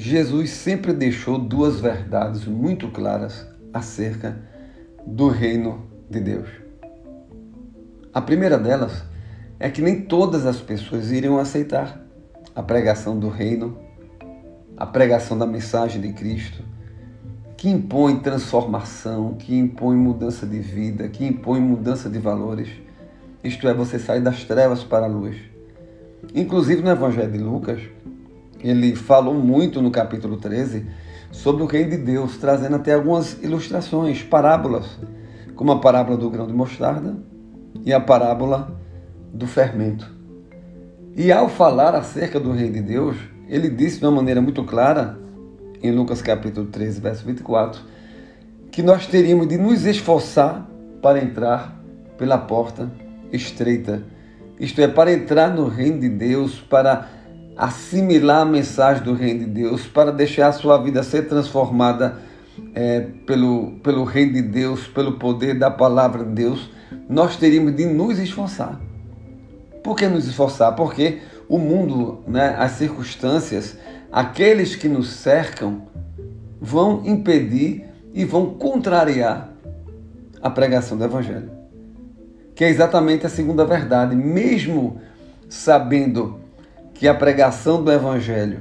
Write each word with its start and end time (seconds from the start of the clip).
Jesus 0.00 0.50
sempre 0.50 0.92
deixou 0.92 1.36
duas 1.36 1.80
verdades 1.80 2.44
muito 2.44 2.86
claras 2.86 3.44
acerca 3.74 4.38
do 5.04 5.26
reino 5.26 5.88
de 6.08 6.20
Deus. 6.20 6.48
A 8.14 8.22
primeira 8.22 8.56
delas 8.56 9.02
é 9.58 9.68
que 9.68 9.82
nem 9.82 10.02
todas 10.02 10.46
as 10.46 10.60
pessoas 10.60 11.10
iriam 11.10 11.36
aceitar 11.36 12.00
a 12.54 12.62
pregação 12.62 13.18
do 13.18 13.28
reino, 13.28 13.76
a 14.76 14.86
pregação 14.86 15.36
da 15.36 15.48
mensagem 15.48 16.00
de 16.00 16.12
Cristo, 16.12 16.62
que 17.56 17.68
impõe 17.68 18.20
transformação, 18.20 19.34
que 19.34 19.58
impõe 19.58 19.96
mudança 19.96 20.46
de 20.46 20.60
vida, 20.60 21.08
que 21.08 21.26
impõe 21.26 21.60
mudança 21.60 22.08
de 22.08 22.20
valores. 22.20 22.68
Isto 23.42 23.66
é, 23.66 23.74
você 23.74 23.98
sair 23.98 24.20
das 24.20 24.44
trevas 24.44 24.84
para 24.84 25.06
a 25.06 25.08
luz. 25.08 25.36
Inclusive 26.32 26.82
no 26.82 26.90
Evangelho 26.90 27.32
de 27.32 27.38
Lucas, 27.38 27.80
ele 28.60 28.94
falou 28.94 29.34
muito 29.34 29.80
no 29.80 29.90
capítulo 29.90 30.36
13 30.36 30.86
sobre 31.30 31.62
o 31.62 31.66
reino 31.66 31.90
de 31.90 31.98
Deus, 31.98 32.36
trazendo 32.36 32.76
até 32.76 32.94
algumas 32.94 33.40
ilustrações, 33.42 34.22
parábolas, 34.22 34.98
como 35.54 35.72
a 35.72 35.80
parábola 35.80 36.16
do 36.16 36.30
grão 36.30 36.46
de 36.46 36.52
mostarda 36.52 37.16
e 37.84 37.92
a 37.92 38.00
parábola 38.00 38.76
do 39.32 39.46
fermento. 39.46 40.10
E 41.16 41.32
ao 41.32 41.48
falar 41.48 41.94
acerca 41.94 42.38
do 42.38 42.52
reino 42.52 42.74
de 42.74 42.82
Deus, 42.82 43.16
ele 43.48 43.68
disse 43.68 43.98
de 43.98 44.06
uma 44.06 44.12
maneira 44.12 44.40
muito 44.40 44.62
clara, 44.64 45.18
em 45.82 45.90
Lucas 45.92 46.22
capítulo 46.22 46.66
13, 46.66 47.00
verso 47.00 47.24
24, 47.24 47.80
que 48.70 48.82
nós 48.82 49.06
teríamos 49.06 49.48
de 49.48 49.56
nos 49.56 49.84
esforçar 49.84 50.68
para 51.00 51.22
entrar 51.22 51.80
pela 52.16 52.38
porta 52.38 52.90
estreita. 53.32 54.02
Isto 54.58 54.80
é, 54.80 54.88
para 54.88 55.12
entrar 55.12 55.54
no 55.54 55.68
reino 55.68 56.00
de 56.00 56.08
Deus, 56.08 56.60
para 56.60 57.08
assimilar 57.58 58.42
a 58.42 58.44
mensagem 58.44 59.02
do 59.02 59.12
reino 59.12 59.40
de 59.40 59.46
Deus, 59.46 59.84
para 59.84 60.12
deixar 60.12 60.46
a 60.46 60.52
sua 60.52 60.78
vida 60.78 61.02
ser 61.02 61.22
transformada 61.26 62.18
é, 62.72 63.00
pelo, 63.26 63.72
pelo 63.82 64.04
reino 64.04 64.34
de 64.34 64.42
Deus, 64.42 64.86
pelo 64.86 65.18
poder 65.18 65.58
da 65.58 65.68
palavra 65.68 66.24
de 66.24 66.30
Deus, 66.30 66.70
nós 67.08 67.36
teríamos 67.36 67.74
de 67.74 67.84
nos 67.84 68.20
esforçar. 68.20 68.80
Por 69.82 69.96
que 69.96 70.06
nos 70.06 70.28
esforçar? 70.28 70.76
Porque 70.76 71.18
o 71.48 71.58
mundo, 71.58 72.22
né, 72.28 72.54
as 72.56 72.72
circunstâncias, 72.72 73.76
aqueles 74.12 74.76
que 74.76 74.88
nos 74.88 75.10
cercam, 75.10 75.82
vão 76.60 77.02
impedir 77.04 77.86
e 78.14 78.24
vão 78.24 78.54
contrariar 78.54 79.50
a 80.40 80.48
pregação 80.48 80.96
do 80.96 81.04
Evangelho. 81.04 81.50
Que 82.54 82.64
é 82.64 82.68
exatamente 82.68 83.26
a 83.26 83.28
segunda 83.28 83.64
verdade. 83.64 84.14
Mesmo 84.14 85.00
sabendo 85.48 86.47
que 86.98 87.06
a 87.06 87.14
pregação 87.14 87.82
do 87.82 87.92
Evangelho 87.92 88.60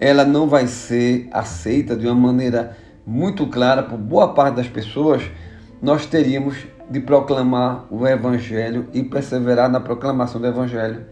ela 0.00 0.24
não 0.24 0.48
vai 0.48 0.66
ser 0.66 1.28
aceita 1.30 1.94
de 1.94 2.06
uma 2.06 2.14
maneira 2.14 2.74
muito 3.06 3.46
clara 3.46 3.82
por 3.82 3.98
boa 3.98 4.32
parte 4.32 4.56
das 4.56 4.68
pessoas, 4.68 5.22
nós 5.80 6.06
teríamos 6.06 6.56
de 6.90 7.00
proclamar 7.00 7.86
o 7.90 8.06
Evangelho 8.06 8.88
e 8.94 9.02
perseverar 9.02 9.70
na 9.70 9.78
proclamação 9.78 10.40
do 10.40 10.46
Evangelho. 10.46 11.04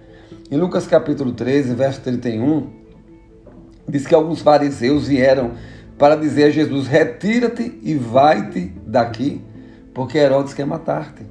Em 0.50 0.56
Lucas 0.56 0.86
capítulo 0.86 1.32
13, 1.32 1.74
verso 1.74 2.00
31, 2.00 2.66
diz 3.86 4.06
que 4.06 4.14
alguns 4.14 4.40
fariseus 4.40 5.06
vieram 5.06 5.52
para 5.98 6.16
dizer 6.16 6.44
a 6.44 6.50
Jesus: 6.50 6.86
Retira-te 6.86 7.78
e 7.82 7.94
vai-te 7.94 8.72
daqui, 8.86 9.42
porque 9.92 10.18
Herodes 10.18 10.54
quer 10.54 10.66
matar-te. 10.66 11.26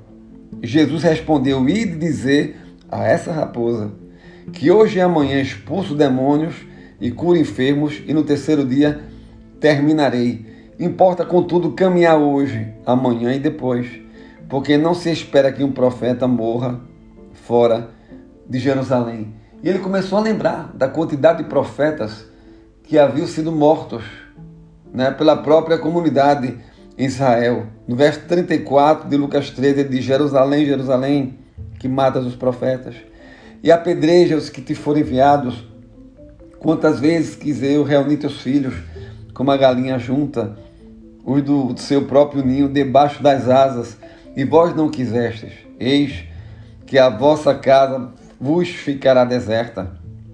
Jesus 0.62 1.02
respondeu: 1.04 1.68
Ide 1.68 1.98
dizer 1.98 2.58
a 2.90 3.04
essa 3.08 3.32
raposa 3.32 4.03
que 4.52 4.70
hoje 4.72 4.98
e 4.98 5.02
amanhã 5.02 5.40
expulso 5.42 5.96
demônios 5.96 6.56
e 7.00 7.12
curo 7.12 7.38
enfermos, 7.38 8.02
e 8.08 8.14
no 8.14 8.24
terceiro 8.24 8.66
dia 8.66 9.02
terminarei. 9.60 10.46
Importa, 10.80 11.26
contudo, 11.26 11.72
caminhar 11.72 12.18
hoje, 12.18 12.74
amanhã 12.86 13.34
e 13.34 13.40
depois, 13.40 13.88
porque 14.50 14.78
não 14.78 14.94
se 14.94 15.12
espera 15.12 15.52
que 15.52 15.64
um 15.64 15.72
profeta 15.72 16.28
morra 16.28 16.82
fora 17.34 17.90
de 18.48 18.60
Jerusalém. 18.60 19.34
E 19.62 19.70
ele 19.70 19.80
começou 19.80 20.18
a 20.18 20.22
lembrar 20.22 20.72
da 20.74 20.88
quantidade 20.88 21.44
de 21.44 21.50
profetas 21.50 22.26
que 22.84 22.98
haviam 22.98 23.28
sido 23.28 23.52
mortos 23.52 24.04
né, 24.94 25.12
pela 25.12 25.38
própria 25.38 25.78
comunidade 25.78 26.58
em 26.98 27.06
Israel. 27.06 27.68
No 27.88 27.96
verso 27.96 28.22
34 28.28 29.10
de 29.10 29.18
Lucas 29.18 29.50
13, 29.50 29.80
ele 29.82 29.90
diz: 29.90 30.04
Jerusalém, 30.04 30.66
Jerusalém, 30.66 31.40
que 31.80 31.88
matas 31.88 32.26
os 32.26 32.36
profetas 32.36 32.96
e 33.64 33.72
apedreja 33.72 34.36
os 34.36 34.50
que 34.50 34.62
te 34.62 34.76
forem 34.76 35.02
enviados. 35.02 35.66
Quantas 36.60 37.00
vezes 37.00 37.36
quis 37.36 37.64
eu 37.64 37.84
reunir 37.84 38.18
teus 38.18 38.42
filhos, 38.42 38.76
como 39.34 39.50
a 39.52 39.58
galinha 39.58 39.98
junta, 39.98 40.58
os 41.26 41.42
do 41.42 41.74
seu 41.78 42.06
próprio 42.06 42.46
ninho, 42.46 42.68
debaixo 42.68 43.24
das 43.24 43.48
asas, 43.48 43.98
e 44.36 44.44
vós 44.44 44.76
não 44.76 44.90
quisestes. 44.90 45.54
Eis 45.80 46.26
que 46.86 46.98
a 47.00 47.10
vossa 47.10 47.56
casa 47.56 48.12
vos 48.40 48.68
ficará 48.68 49.24
deserta. 49.24 49.92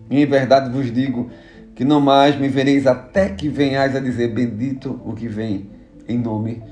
E 0.09 0.21
em 0.21 0.25
verdade 0.25 0.71
vos 0.71 0.91
digo 0.91 1.29
que 1.75 1.85
não 1.85 2.01
mais 2.01 2.35
me 2.35 2.47
vereis 2.47 2.87
até 2.87 3.29
que 3.29 3.47
venhais 3.47 3.95
a 3.95 3.99
dizer: 3.99 4.29
Bendito 4.29 4.99
o 5.05 5.13
que 5.13 5.27
vem 5.27 5.69
em 6.07 6.17
nome 6.17 6.63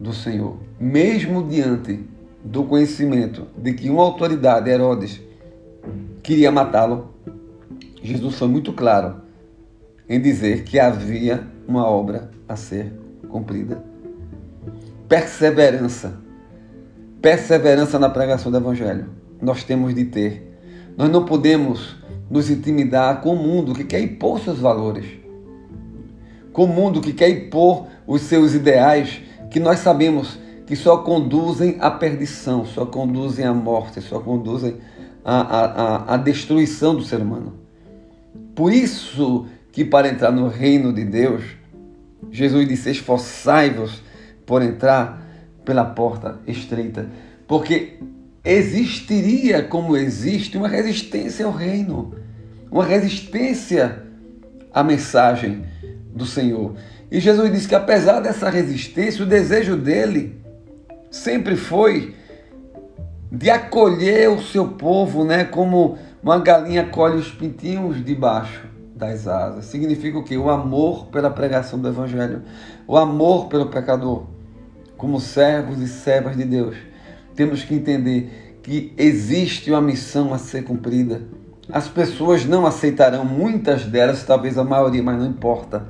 do 0.00 0.12
Senhor. 0.12 0.56
Mesmo 0.80 1.46
diante 1.46 2.00
do 2.42 2.64
conhecimento 2.64 3.46
de 3.56 3.74
que 3.74 3.90
uma 3.90 4.02
autoridade, 4.02 4.70
Herodes, 4.70 5.20
queria 6.22 6.50
matá-lo, 6.50 7.14
Jesus 8.02 8.34
foi 8.36 8.48
muito 8.48 8.72
claro 8.72 9.16
em 10.08 10.20
dizer 10.20 10.64
que 10.64 10.78
havia 10.78 11.46
uma 11.66 11.86
obra 11.86 12.30
a 12.48 12.56
ser 12.56 12.92
cumprida. 13.28 13.82
Perseverança. 15.08 16.18
Perseverança 17.20 17.98
na 17.98 18.08
pregação 18.08 18.50
do 18.50 18.58
Evangelho. 18.58 19.10
Nós 19.40 19.64
temos 19.64 19.94
de 19.94 20.04
ter. 20.04 20.60
Nós 20.96 21.10
não 21.10 21.24
podemos 21.24 21.96
nos 22.30 22.50
intimidar 22.50 23.20
com 23.20 23.34
o 23.34 23.36
mundo 23.36 23.74
que 23.74 23.84
quer 23.84 24.00
impor 24.00 24.40
seus 24.40 24.58
valores, 24.58 25.06
com 26.52 26.64
o 26.64 26.68
mundo 26.68 27.00
que 27.00 27.12
quer 27.12 27.30
impor 27.30 27.86
os 28.06 28.22
seus 28.22 28.54
ideais, 28.54 29.20
que 29.50 29.58
nós 29.58 29.78
sabemos 29.78 30.38
que 30.66 30.76
só 30.76 30.98
conduzem 30.98 31.76
à 31.80 31.90
perdição, 31.90 32.66
só 32.66 32.84
conduzem 32.84 33.46
à 33.46 33.54
morte, 33.54 34.02
só 34.02 34.18
conduzem 34.18 34.76
a, 35.30 35.40
a, 36.10 36.14
a 36.14 36.16
destruição 36.16 36.94
do 36.94 37.02
ser 37.02 37.20
humano. 37.20 37.52
Por 38.54 38.72
isso 38.72 39.46
que 39.70 39.84
para 39.84 40.08
entrar 40.08 40.32
no 40.32 40.48
reino 40.48 40.90
de 40.90 41.04
Deus, 41.04 41.44
Jesus 42.30 42.66
disse: 42.66 42.90
esforçai-vos 42.90 44.02
por 44.46 44.62
entrar 44.62 45.22
pela 45.66 45.84
porta 45.84 46.38
estreita, 46.46 47.10
porque 47.46 47.98
existiria 48.42 49.62
como 49.62 49.98
existe 49.98 50.56
uma 50.56 50.66
resistência 50.66 51.44
ao 51.44 51.52
reino, 51.52 52.14
uma 52.70 52.84
resistência 52.84 54.02
à 54.72 54.82
mensagem 54.82 55.62
do 56.14 56.24
Senhor. 56.24 56.74
E 57.10 57.20
Jesus 57.20 57.52
disse 57.52 57.68
que 57.68 57.74
apesar 57.74 58.20
dessa 58.20 58.48
resistência, 58.48 59.22
o 59.22 59.28
desejo 59.28 59.76
dele 59.76 60.40
sempre 61.10 61.54
foi 61.54 62.14
de 63.30 63.50
acolher 63.50 64.30
o 64.30 64.42
seu 64.42 64.68
povo, 64.68 65.24
né, 65.24 65.44
como 65.44 65.98
uma 66.22 66.38
galinha 66.38 66.84
colhe 66.84 67.16
os 67.16 67.30
pintinhos 67.30 68.04
debaixo 68.04 68.66
das 68.94 69.28
asas. 69.28 69.66
Significa 69.66 70.18
o 70.18 70.24
quê? 70.24 70.36
O 70.36 70.50
amor 70.50 71.06
pela 71.06 71.30
pregação 71.30 71.78
do 71.78 71.88
evangelho, 71.88 72.42
o 72.86 72.96
amor 72.96 73.46
pelo 73.46 73.66
pecador. 73.66 74.24
Como 74.96 75.20
servos 75.20 75.80
e 75.80 75.86
servas 75.86 76.36
de 76.36 76.44
Deus, 76.44 76.76
temos 77.36 77.62
que 77.62 77.74
entender 77.74 78.58
que 78.62 78.92
existe 78.98 79.70
uma 79.70 79.80
missão 79.80 80.34
a 80.34 80.38
ser 80.38 80.64
cumprida. 80.64 81.22
As 81.70 81.86
pessoas 81.86 82.44
não 82.44 82.66
aceitarão, 82.66 83.24
muitas 83.24 83.84
delas, 83.84 84.24
talvez 84.24 84.58
a 84.58 84.64
maioria, 84.64 85.02
mas 85.02 85.18
não 85.18 85.26
importa. 85.26 85.86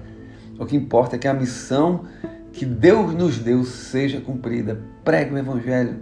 O 0.59 0.67
que 0.67 0.77
importa 0.77 1.17
é 1.17 1.19
que 1.19 1.29
a 1.29 1.33
missão 1.33 2.03
que 2.59 2.67
Deus 2.67 3.15
nos 3.15 3.39
deu 3.39 3.63
seja 3.63 4.21
cumprida. 4.21 4.81
Pregue 5.05 5.33
o 5.33 5.39
Evangelho, 5.39 6.01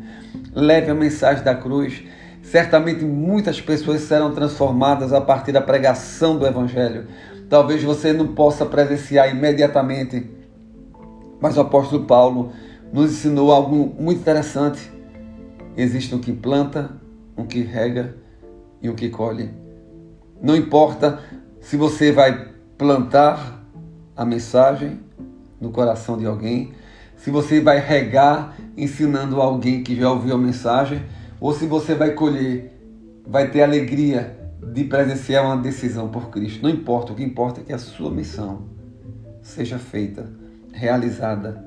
leve 0.55 0.91
a 0.91 0.94
mensagem 0.94 1.44
da 1.44 1.55
cruz. 1.55 2.03
Certamente 2.43 3.05
muitas 3.05 3.61
pessoas 3.61 4.00
serão 4.00 4.32
transformadas 4.32 5.12
a 5.12 5.20
partir 5.20 5.53
da 5.53 5.61
pregação 5.61 6.38
do 6.38 6.47
Evangelho. 6.47 7.08
Talvez 7.50 7.82
você 7.82 8.11
não 8.11 8.29
possa 8.29 8.64
presenciar 8.64 9.31
imediatamente, 9.31 10.31
mas 11.38 11.58
o 11.58 11.61
apóstolo 11.61 12.06
Paulo 12.06 12.53
nos 12.91 13.11
ensinou 13.11 13.52
algo 13.52 13.94
muito 14.00 14.20
interessante. 14.20 14.91
Existe 15.76 16.14
um 16.14 16.19
que 16.19 16.32
planta, 16.32 16.91
um 17.37 17.44
que 17.44 17.61
rega 17.61 18.17
e 18.81 18.88
um 18.88 18.94
que 18.94 19.11
colhe. 19.11 19.50
Não 20.41 20.56
importa 20.56 21.20
se 21.61 21.76
você 21.76 22.11
vai 22.12 22.49
plantar 22.79 23.62
a 24.17 24.25
mensagem 24.25 25.06
no 25.66 25.72
coração 25.72 26.16
de 26.16 26.24
alguém, 26.24 26.72
se 27.16 27.30
você 27.30 27.60
vai 27.60 27.80
regar 27.80 28.56
ensinando 28.76 29.40
alguém 29.40 29.82
que 29.82 29.96
já 29.96 30.10
ouviu 30.10 30.34
a 30.34 30.38
mensagem, 30.38 31.02
ou 31.40 31.52
se 31.52 31.66
você 31.66 31.94
vai 31.94 32.12
colher, 32.12 32.72
vai 33.26 33.50
ter 33.50 33.62
alegria 33.62 34.38
de 34.72 34.84
presenciar 34.84 35.44
uma 35.44 35.56
decisão 35.56 36.08
por 36.08 36.30
Cristo. 36.30 36.62
Não 36.62 36.70
importa, 36.70 37.12
o 37.12 37.16
que 37.16 37.24
importa 37.24 37.60
é 37.60 37.64
que 37.64 37.72
a 37.72 37.78
sua 37.78 38.10
missão 38.10 38.62
seja 39.42 39.78
feita, 39.78 40.30
realizada, 40.72 41.64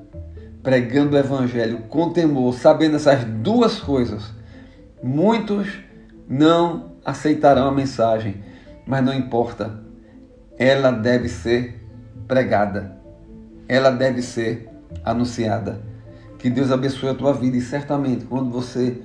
pregando 0.62 1.14
o 1.14 1.18
Evangelho 1.18 1.80
com 1.88 2.10
temor, 2.10 2.54
sabendo 2.54 2.96
essas 2.96 3.24
duas 3.24 3.78
coisas. 3.78 4.32
Muitos 5.02 5.68
não 6.28 6.92
aceitarão 7.04 7.68
a 7.68 7.72
mensagem, 7.72 8.36
mas 8.86 9.04
não 9.04 9.14
importa, 9.14 9.82
ela 10.58 10.90
deve 10.90 11.28
ser 11.28 11.80
pregada, 12.26 12.99
ela 13.70 13.90
deve 13.90 14.20
ser 14.20 14.68
anunciada. 15.04 15.80
Que 16.40 16.50
Deus 16.50 16.72
abençoe 16.72 17.10
a 17.10 17.14
tua 17.14 17.32
vida 17.32 17.56
e 17.56 17.60
certamente 17.60 18.24
quando 18.24 18.50
você 18.50 18.98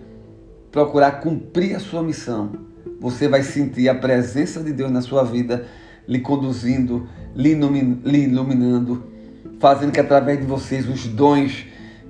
procurar 0.71 1.19
cumprir 1.21 1.75
a 1.75 1.79
sua 1.79 2.01
missão, 2.01 2.51
você 2.99 3.27
vai 3.27 3.43
sentir 3.43 3.87
a 3.87 3.93
presença 3.93 4.63
de 4.63 4.73
Deus 4.73 4.89
na 4.89 5.01
sua 5.01 5.23
vida, 5.23 5.67
lhe 6.07 6.19
conduzindo, 6.19 7.07
lhe 7.35 7.51
iluminando, 8.23 9.03
fazendo 9.59 9.91
que 9.91 9.99
através 9.99 10.39
de 10.39 10.45
vocês 10.47 10.89
os 10.89 11.05
dons 11.05 11.67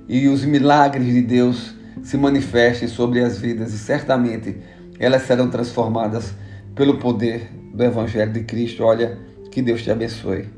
e 0.08 0.26
os 0.26 0.42
milagres 0.42 1.12
de 1.12 1.20
Deus 1.20 1.74
se 2.02 2.16
manifestem 2.16 2.88
sobre 2.88 3.20
as 3.20 3.38
vidas 3.38 3.74
e 3.74 3.78
certamente 3.78 4.56
elas 4.98 5.26
serão 5.26 5.50
transformadas 5.50 6.32
pelo 6.74 6.96
poder 6.96 7.50
do 7.74 7.84
Evangelho 7.84 8.32
de 8.32 8.44
Cristo. 8.44 8.82
Olha, 8.82 9.18
que 9.50 9.60
Deus 9.60 9.82
te 9.82 9.90
abençoe. 9.90 10.55